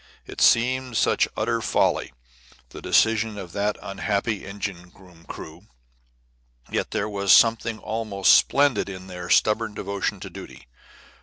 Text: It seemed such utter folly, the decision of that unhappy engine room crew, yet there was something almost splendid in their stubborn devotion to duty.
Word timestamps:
It 0.25 0.41
seemed 0.41 0.97
such 0.97 1.27
utter 1.37 1.61
folly, 1.61 2.11
the 2.69 2.81
decision 2.81 3.37
of 3.37 3.51
that 3.53 3.77
unhappy 3.83 4.47
engine 4.47 4.89
room 4.95 5.25
crew, 5.25 5.67
yet 6.71 6.89
there 6.89 7.07
was 7.07 7.31
something 7.31 7.77
almost 7.77 8.33
splendid 8.35 8.89
in 8.89 9.05
their 9.05 9.29
stubborn 9.29 9.75
devotion 9.75 10.19
to 10.21 10.29
duty. 10.31 10.67